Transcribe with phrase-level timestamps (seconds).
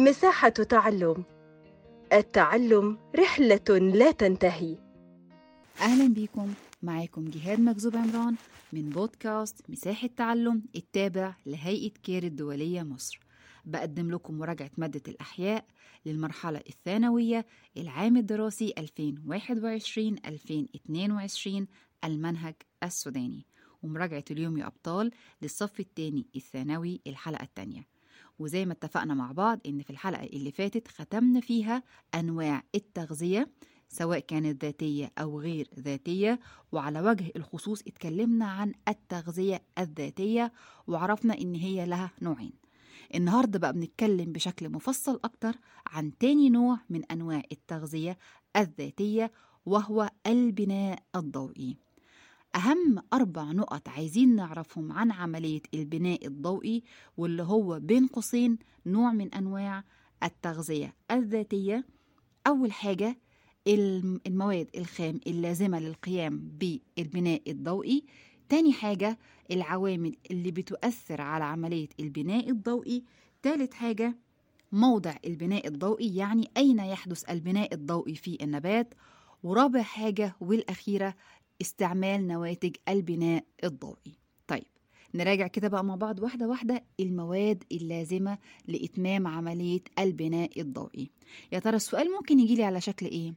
[0.00, 1.24] مساحة تعلم.
[2.12, 4.76] التعلم رحلة لا تنتهي.
[5.80, 6.54] أهلا بيكم.
[6.82, 8.34] معاكم جهاد مكذوب عمران
[8.72, 13.20] من بودكاست مساحة تعلم التابع لهيئة كير الدولية مصر.
[13.64, 15.64] بقدم لكم مراجعة مادة الأحياء
[16.06, 17.46] للمرحلة الثانوية
[17.76, 21.66] العام الدراسي 2021-2022
[22.04, 23.46] المنهج السوداني.
[23.82, 25.10] ومراجعة اليوم يا أبطال
[25.42, 27.99] للصف الثاني الثانوي الحلقة الثانية.
[28.38, 31.82] وزي ما اتفقنا مع بعض إن في الحلقة اللي فاتت ختمنا فيها
[32.14, 33.48] أنواع التغذية
[33.88, 36.40] سواء كانت ذاتية أو غير ذاتية
[36.72, 40.52] وعلى وجه الخصوص اتكلمنا عن التغذية الذاتية
[40.86, 42.52] وعرفنا إن هي لها نوعين.
[43.14, 45.54] النهاردة بقى بنتكلم بشكل مفصل أكتر
[45.86, 48.18] عن تاني نوع من أنواع التغذية
[48.56, 49.32] الذاتية
[49.66, 51.76] وهو البناء الضوئي.
[52.56, 56.82] أهم أربع نقط عايزين نعرفهم عن عملية البناء الضوئي
[57.16, 59.84] واللي هو بين قوسين نوع من أنواع
[60.22, 61.86] التغذية الذاتية.
[62.46, 63.18] أول حاجة
[63.68, 68.04] المواد الخام اللازمة للقيام بالبناء الضوئي.
[68.48, 69.18] تاني حاجة
[69.50, 73.04] العوامل اللي بتؤثر على عملية البناء الضوئي.
[73.42, 74.18] تالت حاجة
[74.72, 78.94] موضع البناء الضوئي يعني أين يحدث البناء الضوئي في النبات.
[79.42, 81.14] ورابع حاجة والأخيرة
[81.60, 84.12] استعمال نواتج البناء الضوئي
[84.46, 84.64] طيب
[85.14, 91.10] نراجع كده بقى مع بعض واحدة واحدة المواد اللازمة لإتمام عملية البناء الضوئي
[91.52, 93.34] يا ترى السؤال ممكن يجيلي على شكل إيه؟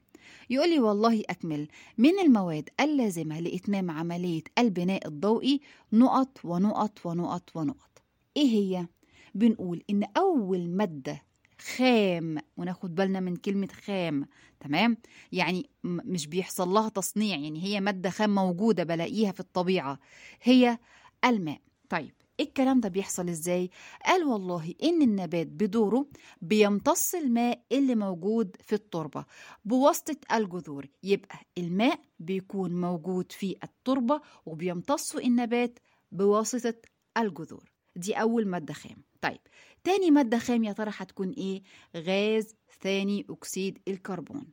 [0.49, 5.61] يقول لي والله أكمل من المواد اللازمة لإتمام عملية البناء الضوئي
[5.93, 8.01] نقط ونقط ونقط ونقط
[8.37, 8.87] إيه هي؟
[9.35, 11.21] بنقول إن أول مادة
[11.63, 14.27] خام وناخد بالنا من كلمة خام
[14.59, 14.97] تمام؟
[15.31, 19.99] يعني مش بيحصل لها تصنيع يعني هي مادة خام موجودة بلاقيها في الطبيعة.
[20.41, 20.77] هي
[21.25, 21.61] الماء.
[21.89, 23.69] طيب الكلام ده بيحصل إزاي؟
[24.05, 26.05] قال والله إن النبات بدوره
[26.41, 29.25] بيمتص الماء اللي موجود في التربة.
[29.65, 35.79] بواسطة الجذور يبقى الماء بيكون موجود في التربة وبيمتصه النبات
[36.11, 36.75] بواسطة
[37.17, 37.71] الجذور.
[37.95, 39.12] دي أول مادة خام.
[39.23, 39.39] طيب
[39.83, 41.61] تاني مادة خام يا ترى هتكون إيه؟
[41.97, 44.45] غاز ثاني أكسيد الكربون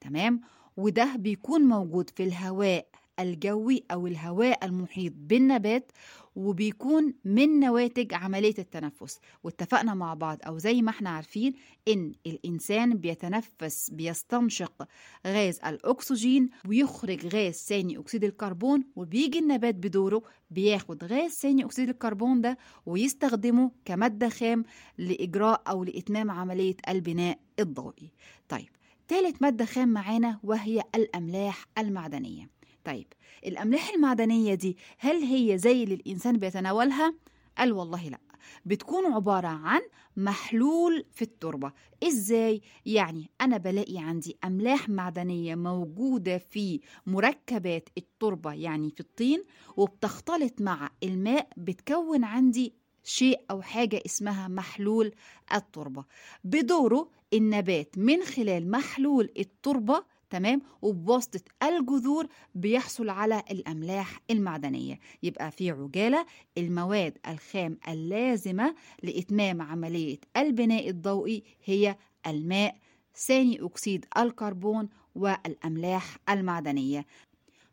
[0.00, 0.40] تمام؟
[0.76, 2.88] وده بيكون موجود في الهواء
[3.20, 5.92] الجوي أو الهواء المحيط بالنبات
[6.36, 9.18] وبيكون من نواتج عملية التنفس.
[9.44, 11.52] واتفقنا مع بعض أو زي ما إحنا عارفين
[11.88, 14.88] إن الإنسان بيتنفس بيستنشق
[15.26, 22.40] غاز الأكسجين ويخرج غاز ثاني أكسيد الكربون وبيجي النبات بدوره بياخد غاز ثاني أكسيد الكربون
[22.40, 24.64] ده ويستخدمه كمادة خام
[24.98, 28.10] لإجراء أو لإتمام عملية البناء الضوئي.
[28.48, 28.68] طيب
[29.08, 32.57] ثالث مادة خام معانا وهي الأملاح المعدنية.
[32.88, 33.06] طيب
[33.46, 37.14] الأملاح المعدنية دي هل هي زي اللي الإنسان بيتناولها؟
[37.58, 38.20] قال والله لأ
[38.64, 39.80] بتكون عبارة عن
[40.16, 41.72] محلول في التربة
[42.02, 49.44] إزاي؟ يعني أنا بلاقي عندي أملاح معدنية موجودة في مركبات التربة يعني في الطين
[49.76, 55.12] وبتختلط مع الماء بتكون عندي شيء أو حاجة اسمها محلول
[55.54, 56.04] التربة
[56.44, 64.98] بدوره النبات من خلال محلول التربة تمام؟ وبواسطة الجذور بيحصل على الأملاح المعدنية.
[65.22, 66.26] يبقى في عجالة
[66.58, 71.96] المواد الخام اللازمة لإتمام عملية البناء الضوئي هي
[72.26, 72.76] الماء
[73.16, 77.06] ثاني أكسيد الكربون والأملاح المعدنية.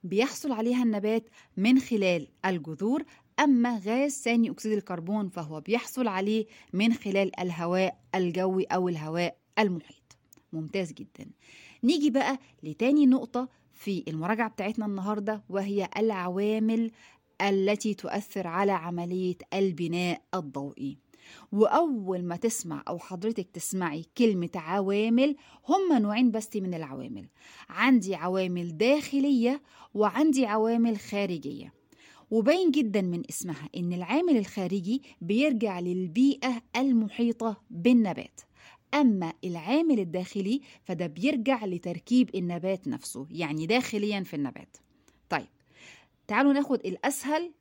[0.04, 3.04] بيحصل عليها النبات من خلال الجذور.
[3.40, 10.18] أما غاز ثاني أكسيد الكربون فهو بيحصل عليه من خلال الهواء الجوي أو الهواء المحيط.
[10.54, 11.30] ممتاز جدا.
[11.86, 16.92] نيجي بقى لتاني نقطة في المراجعة بتاعتنا النهاردة وهي العوامل
[17.42, 20.98] التي تؤثر على عملية البناء الضوئي.
[21.52, 25.36] وأول ما تسمع أو حضرتك تسمعي كلمة عوامل
[25.70, 27.28] هم نوعين بس من العوامل.
[27.70, 29.62] عندي عوامل داخلية
[29.94, 31.74] وعندي عوامل خارجية.
[32.32, 38.42] وباين جدا من اسمها إن العامل الخارجي بيرجع للبيئة المحيطة بالنبات.
[38.96, 44.78] أما العامل الداخلي فده بيرجع لتركيب النبات نفسه يعني داخليا في النبات.
[45.30, 45.48] طيب
[46.28, 47.52] تعالوا ناخد الأسهل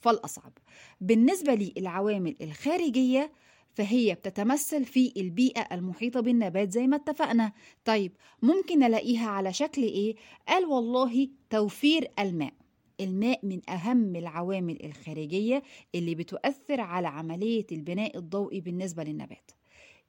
[0.00, 0.52] فالأصعب.
[1.00, 3.32] بالنسبة للعوامل الخارجية
[3.74, 7.52] فهي بتتمثل في البيئة المحيطة بالنبات زي ما اتفقنا.
[7.84, 10.16] طيب ممكن ألاقيها على شكل إيه؟
[10.48, 12.52] قال والله توفير الماء.
[13.00, 15.62] الماء من أهم العوامل الخارجية
[15.94, 19.50] اللي بتؤثر على عملية البناء الضوئي بالنسبة للنبات.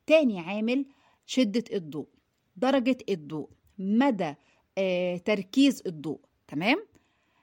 [0.08, 0.86] تاني عامل
[1.26, 2.08] شدة الضوء
[2.58, 3.50] درجة الضوء
[3.80, 4.34] مدى
[4.78, 6.86] آه، تركيز الضوء تمام؟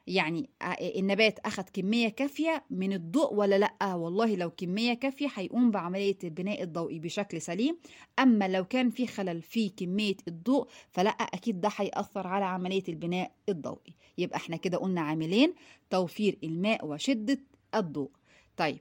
[0.07, 5.71] يعني ع- النبات أخد كمية كافية من الضوء ولا لأ؟ والله لو كمية كافية هيقوم
[5.71, 7.79] بعملية البناء الضوئي بشكل سليم.
[8.19, 13.33] أما لو كان في خلل في كمية الضوء فلأ أكيد ده هيأثر على عملية البناء
[13.49, 13.95] الضوئي.
[14.19, 15.55] يبقى إحنا كده قلنا عاملين
[15.91, 17.39] توفير الماء وشدة
[17.75, 18.11] الضوء.
[18.57, 18.79] طيب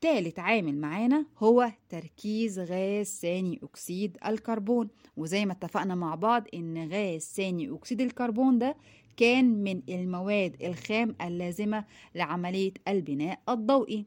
[0.00, 4.88] تالت عامل معانا هو تركيز غاز ثاني أكسيد الكربون.
[5.16, 8.76] وزي ما اتفقنا مع بعض إن غاز ثاني أكسيد الكربون ده
[9.16, 14.06] كان من المواد الخام اللازمة لعملية البناء الضوئي.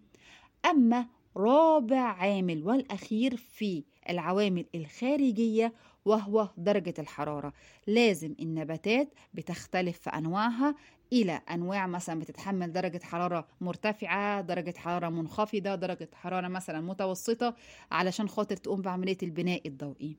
[0.66, 1.07] أما
[1.38, 5.74] رابع عامل والأخير في العوامل الخارجية
[6.06, 7.54] وهو درجة الحرارة.
[7.88, 10.76] لازم النباتات بتختلف في أنواعها
[11.14, 17.56] إلى أنواع مثلا بتتحمل درجة حرارة مرتفعة درجة حرارة منخفضة درجة حرارة مثلا متوسطة
[17.92, 20.18] علشان خاطر تقوم بعملية البناء الضوئي.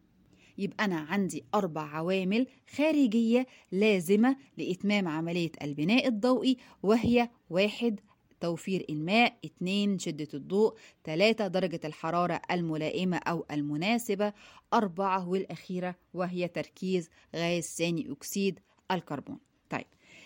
[0.59, 2.47] يبقى أنا عندي أربع عوامل
[2.77, 8.01] خارجية لازمة لإتمام عملية البناء الضوئي وهي واحد
[8.45, 10.75] توفير الماء اتنين شدة الضوء
[11.05, 14.33] تلاتة درجة الحرارة الملائمة أو المناسبة
[14.75, 18.61] أربعة والأخيرة وهي تركيز غاز ثاني أكسيد
[18.91, 19.39] الكربون.
[19.71, 19.85] طيب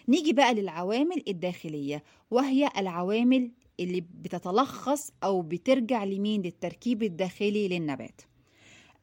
[0.08, 3.50] نيجي بقى للعوامل الداخلية وهي العوامل
[3.80, 8.20] اللي بتتلخص أو بترجع لمين؟ للتركيب الداخلي للنبات.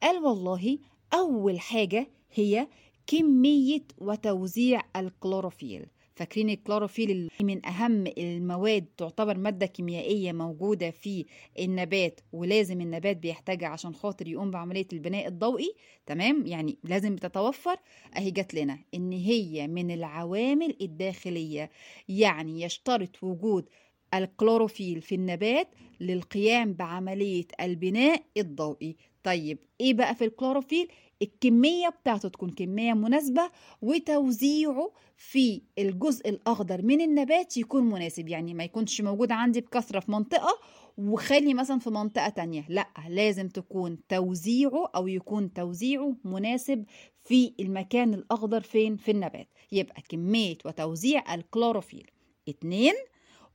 [0.02, 0.78] قال والله
[1.14, 2.68] أول حاجة هي
[3.06, 5.86] كمية وتوزيع الكلوروفيل.
[6.16, 11.26] فاكرين الكلوروفيل من أهم المواد تعتبر مادة كيميائية موجودة في
[11.58, 15.74] النبات ولازم النبات بيحتاجها عشان خاطر يقوم بعملية البناء الضوئي.
[16.06, 17.76] تمام؟ يعني لازم بتتوفر
[18.16, 18.78] أهي جات لنا.
[18.94, 21.70] إن هي من العوامل الداخلية.
[22.08, 23.68] يعني يشترط وجود
[24.14, 25.68] الكلوروفيل في النبات
[26.00, 28.96] للقيام بعملية البناء الضوئي.
[29.22, 30.88] طيب إيه بقى في الكلوروفيل؟
[31.22, 33.50] الكمية بتاعته تكون كمية مناسبة
[33.82, 38.28] وتوزيعه في الجزء الأخضر من النبات يكون مناسب.
[38.28, 40.58] يعني ما يكونش موجود عندي بكثرة في منطقة
[40.98, 42.64] وقلي مثلا في منطقة تانية.
[42.68, 46.84] لا لازم تكون توزيعه أو يكون توزيعه مناسب
[47.24, 49.48] في المكان الأخضر فين؟ في النبات.
[49.72, 52.10] يبقى كمية وتوزيع الكلوروفيل.
[52.48, 52.94] اتنين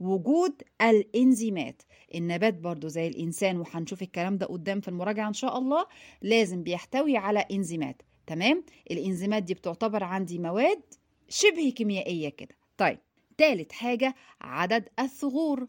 [0.01, 1.81] وجود الإنزيمات.
[2.15, 5.85] النبات برضو زي الإنسان وهنشوف الكلام ده قدام في المراجعة إن شاء الله
[6.21, 8.01] لازم بيحتوي على إنزيمات.
[8.27, 10.81] تمام؟ الإنزيمات دي بتعتبر عندي مواد
[11.29, 12.55] شبه كيميائية كده.
[12.77, 12.99] طيب
[13.37, 15.67] تالت حاجة عدد الثغور.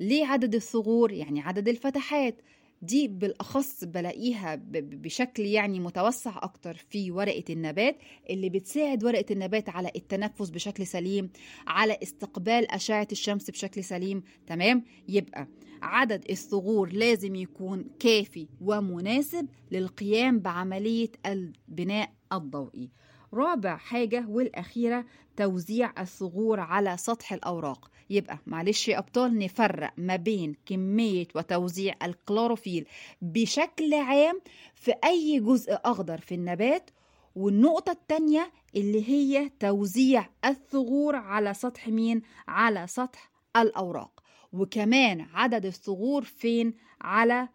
[0.00, 2.40] ليه عدد الثغور؟ يعني عدد الفتحات.
[2.86, 7.96] دي بالأخص بلاقيها بشكل يعني متوسع أكتر في ورقة النبات
[8.30, 11.30] اللي بتساعد ورقة النبات على التنفس بشكل سليم
[11.66, 15.48] على استقبال أشعة الشمس بشكل سليم تمام؟ يبقى
[15.82, 22.90] عدد الثغور لازم يكون كافي ومناسب للقيام بعملية البناء الضوئي.
[23.34, 25.04] رابع حاجة والأخيرة
[25.36, 32.86] توزيع الثغور على سطح الأوراق يبقى معلش يا أبطال نفرق ما بين كمية وتوزيع الكلوروفيل
[33.22, 34.40] بشكل عام
[34.74, 36.90] في أي جزء أخضر في النبات
[37.36, 44.20] والنقطة التانية اللي هي توزيع الثغور على سطح مين؟ على سطح الأوراق
[44.52, 47.48] وكمان عدد الثغور فين؟ على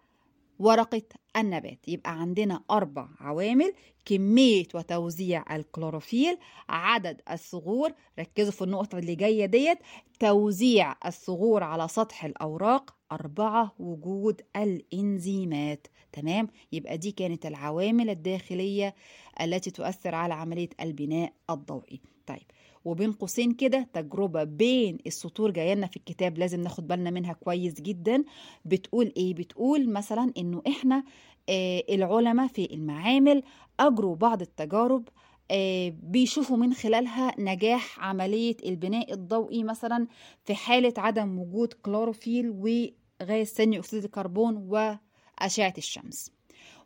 [0.60, 1.02] ورقة
[1.38, 1.88] النبات.
[1.88, 3.74] يبقى عندنا أربع عوامل
[4.06, 6.38] كمية وتوزيع الكلوروفيل
[6.70, 9.78] عدد الثغور ركزوا في النقطة اللي جاية ديت
[10.20, 15.88] توزيع الثغور على سطح الأوراق أربعة وجود الإنزيمات.
[16.12, 18.96] تمام؟ يبقى دي كانت العوامل الداخلية
[19.42, 22.01] التي تؤثر على عملية البناء الضوئي.
[22.28, 22.44] طيب
[22.89, 27.81] وبين قوسين كده تجربة بين السطور جاية لنا في الكتاب لازم ناخد بالنا منها كويس
[27.81, 28.24] جدا.
[28.65, 31.03] بتقول إيه؟ بتقول مثلا إنه إحنا
[31.50, 33.43] آه العلماء في المعامل
[33.79, 35.08] أجروا بعض التجارب
[35.51, 40.08] آه بيشوفوا من خلالها نجاح عملية البناء الضوئي مثلا
[40.46, 46.31] في حالة عدم وجود كلوروفيل وغاز ثاني أكسيد الكربون وأشعة الشمس.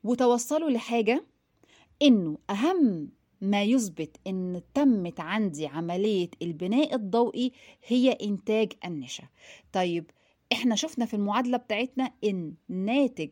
[0.03, 1.23] وتوصلوا لحاجة
[2.01, 3.09] إنه أهم
[3.43, 7.51] ما يثبت إن تمت عندي عملية البناء الضوئي
[7.87, 9.23] هي إنتاج النشا.
[9.73, 10.11] طيب
[10.53, 13.29] إحنا شفنا في المعادلة بتاعتنا إن ناتج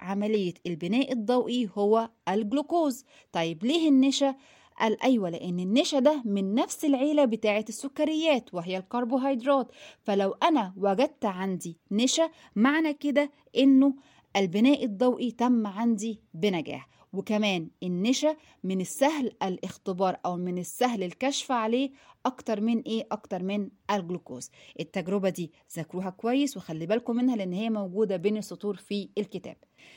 [0.00, 3.04] عملية البناء الضوئي هو الجلوكوز.
[3.32, 4.34] طيب ليه النشا؟
[4.80, 9.72] قال أيوه لأن النشا ده من نفس العيلة بتاعة السكريات وهي الكربوهيدرات.
[10.02, 13.94] فلو أنا وجدت عندي نشا معنى كده إنه
[14.36, 16.97] البناء الضوئي تم عندي بنجاح.
[17.12, 21.90] وكمان النشا من السهل الاختبار أو من السهل الكشف عليه
[22.26, 24.50] أكتر من إيه؟ أكتر من الجلوكوز.
[24.80, 29.56] التجربة دي ذاكروها كويس وخلي بالكم منها لأن هي موجودة بين السطور في الكتاب.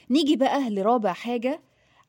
[0.10, 1.62] نيجي بقى لرابع حاجة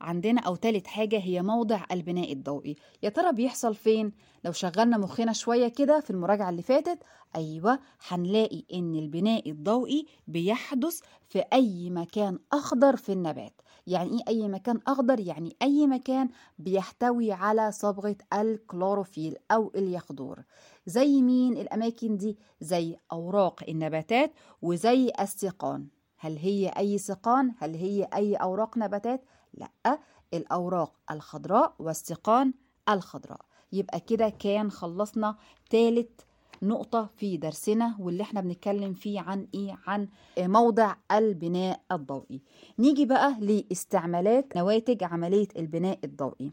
[0.03, 4.13] عندنا أو تالت حاجة هي موضع البناء الضوئي يا ترى بيحصل فين؟
[4.45, 6.99] لو شغلنا مخنا شوية كده في المراجعة اللي فاتت
[7.37, 7.79] أيوة
[8.09, 13.53] هنلاقي إن البناء الضوئي بيحدث في أي مكان أخضر في النبات
[13.87, 16.29] يعني إيه أي مكان أخضر؟ يعني أي مكان
[16.59, 20.43] بيحتوي على صبغة الكلوروفيل أو اليخضور
[20.87, 24.33] زي مين الأماكن دي؟ زي أوراق النباتات
[24.63, 25.87] وزي السيقان
[26.19, 29.99] هل هي أي سيقان؟ هل هي أي أوراق نباتات؟ لأ
[30.35, 32.55] الأوراق الخضراء والسيقان
[32.89, 33.41] الخضراء.
[33.73, 35.37] يبقى كده كان خلصنا
[35.71, 36.21] تالت
[36.63, 42.41] نقطة في درسنا واللي إحنا بنتكلم فيه عن إيه؟ عن موضع البناء الضوئي.
[42.79, 46.53] نيجي بقى لاستعمالات نواتج عملية البناء الضوئي.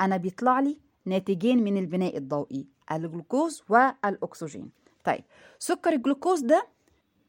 [0.00, 4.70] أنا بيطلع لي ناتجين من البناء الضوئي الجلوكوز والأكسجين.
[5.04, 5.24] طيب
[5.58, 6.66] سكر الجلوكوز ده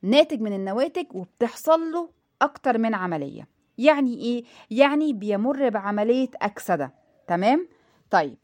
[0.01, 2.09] ناتج من النواتج وبتحصل له
[2.41, 3.47] أكتر من عملية.
[3.79, 6.93] يعني إيه؟ يعني بيمر بعملية أكسدة
[7.27, 7.67] تمام؟
[8.11, 8.37] طيب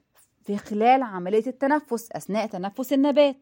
[0.43, 3.35] في خلال عملية التنفس أثناء تنفس النبات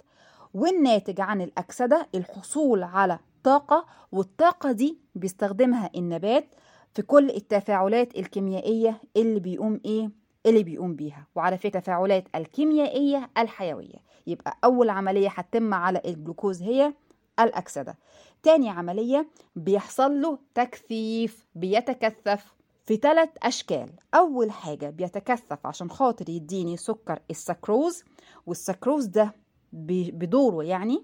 [0.54, 6.48] والناتج عن الأكسدة الحصول على طاقة والطاقة دي بيستخدمها النبات
[6.94, 10.10] في كل التفاعلات الكيميائية اللي بيقوم إيه؟
[10.46, 13.96] اللي بيقوم بيها وعلى فكرة التفاعلات الكيميائية الحيوية
[14.28, 16.94] يبقى أول عملية هتتم على الجلوكوز هي
[17.40, 17.98] الأكسدة
[18.44, 22.54] تاني عملية بيحصل له تكثيف بيتكثف
[22.86, 23.90] في ثلاث أشكال.
[24.16, 28.04] أول حاجة بيتكثف عشان خاطر يديني سكر السكروز
[28.46, 29.34] والسكروز ده
[29.74, 31.04] بدوره يعني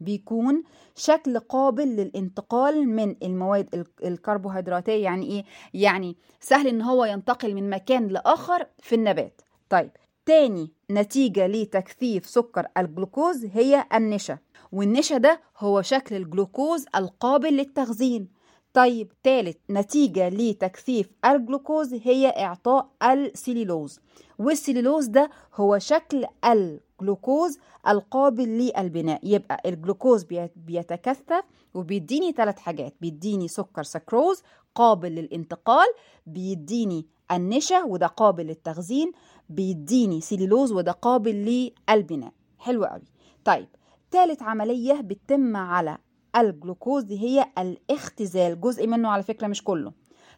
[0.00, 0.62] بيكون
[0.96, 8.08] شكل قابل للانتقال من المواد الكربوهيدراتية يعني إيه؟ يعني سهل إن هو ينتقل من مكان
[8.08, 9.40] لآخر في النبات.
[9.68, 9.90] طيب
[10.26, 14.38] تاني نتيجة لتكثيف سكر الجلوكوز هي النشا.
[14.74, 18.28] والنشا ده هو شكل الجلوكوز القابل للتخزين.
[18.72, 24.00] طيب تالت نتيجة لتكثيف الجلوكوز هي إعطاء السيلولوز
[24.38, 29.20] والسيلولوز ده هو شكل الجلوكوز القابل للبناء.
[29.22, 30.26] يبقى الجلوكوز
[30.56, 31.42] بيتكثف
[31.74, 32.94] وبيديني ثلاث حاجات.
[33.00, 34.42] بيديني سكر سكروز
[34.74, 35.86] قابل للانتقال
[36.26, 39.12] بيديني النشا وده قابل للتخزين
[39.48, 42.32] بيديني سيلولوز وده قابل للبناء.
[42.58, 43.02] حلو قوي.
[43.44, 43.68] طيب
[44.14, 45.98] ثالث عملية بتتم على
[46.36, 49.92] الجلوكوز هي الاختزال جزء منه على فكرة مش كله.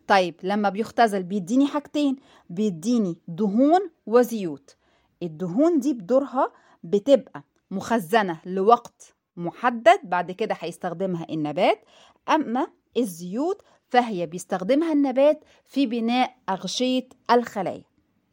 [0.08, 2.16] طيب لما بيختزل بيديني حاجتين
[2.50, 4.76] بيديني دهون وزيوت.
[5.22, 6.52] الدهون دي بدورها
[6.84, 11.84] بتبقى مخزنة لوقت محدد بعد كده هيستخدمها النبات
[12.28, 12.66] أما
[12.96, 17.84] الزيوت فهي بيستخدمها النبات في بناء أغشية الخلايا.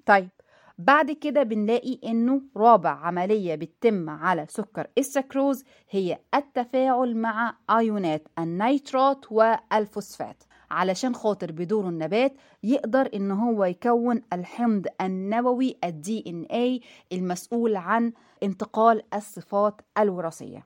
[0.05, 0.29] طيب
[0.77, 9.31] بعد كده بنلاقي إنه رابع عملية بتتم على سكر السكروز هي التفاعل مع آيونات النيترات
[9.31, 10.43] والفوسفات.
[10.71, 18.13] علشان خاطر بدور النبات يقدر إن هو يكون الحمض النووي الدي ان اي المسؤول عن
[18.43, 20.65] انتقال الصفات الوراثية.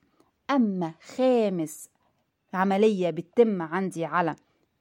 [0.52, 1.90] أما خامس
[2.54, 4.36] عملية بتتم عندي على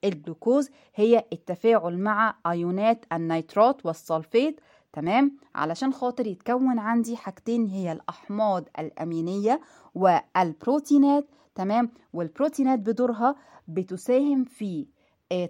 [0.04, 4.60] الجلوكوز هي التفاعل مع آيونات النيترات والصلفيت
[4.96, 9.60] تمام؟ علشان خاطر يتكون عندي حاجتين هي الأحماض الأمينية
[9.94, 13.36] والبروتينات تمام؟ والبروتينات بدورها
[13.68, 14.86] بتساهم في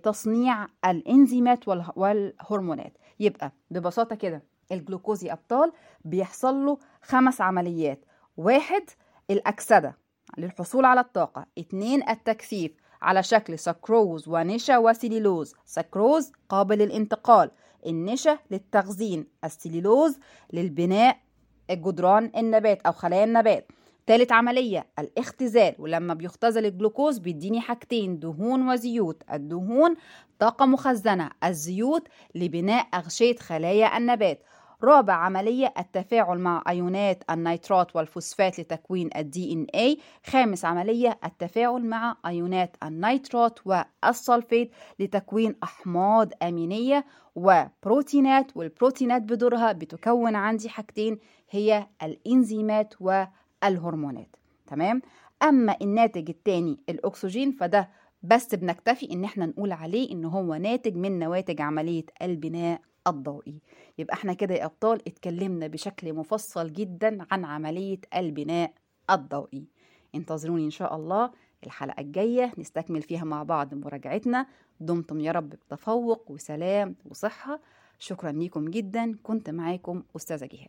[0.02, 2.92] تصنيع الإنزيمات والهرمونات.
[3.20, 5.72] يبقى ببساطة كده الجلوكوز يا أبطال
[6.04, 8.04] بيحصل له خمس عمليات.
[8.36, 8.82] واحد
[9.30, 9.96] الأكسدة
[10.38, 11.46] للحصول على الطاقة.
[11.58, 12.72] اتنين التكثيف
[13.02, 17.50] على شكل سكروز ونشا وسيلولوز سكروز قابل للانتقال.
[17.86, 20.18] النشا للتخزين السيلولوز
[20.52, 21.18] للبناء
[21.70, 23.72] جدران النبات أو خلايا النبات.
[24.06, 25.74] تالت عملية الاختزال.
[25.78, 29.22] ولما بيختزل الجلوكوز بيديني حاجتين دهون وزيوت.
[29.32, 29.94] الدهون
[30.38, 34.42] طاقة مخزنة الزيوت لبناء أغشية خلايا النبات.
[34.84, 42.76] رابع عملية التفاعل مع أيونات النيترات والفوسفات لتكوين ال DN خامس عملية التفاعل مع أيونات
[42.82, 47.04] النيترات والصلفيت لتكوين أحماض أمينية
[47.34, 51.18] وبروتينات والبروتينات بدورها بتكون عندي حاجتين
[51.50, 54.36] هي الإنزيمات والهرمونات.
[54.66, 55.02] تمام؟
[55.42, 57.88] أما الناتج الثاني الأكسجين فده
[58.22, 63.60] بس بنكتفي إن إحنا نقول عليه إن هو ناتج من نواتج عملية البناء الضوئي.
[63.98, 68.72] يبقى إحنا كده يا أبطال اتكلمنا بشكل مفصل جدا عن عملية البناء
[69.10, 69.64] الضوئي.
[70.14, 71.30] انتظروني إن شاء الله
[71.66, 74.46] الحلقة الجاية نستكمل فيها مع بعض مراجعتنا.
[74.80, 77.60] دمتم يا رب بتفوق وسلام وصحة.
[77.98, 79.14] شكرا ليكم جدا.
[79.22, 80.64] كنت معاكم أستاذة جهاد.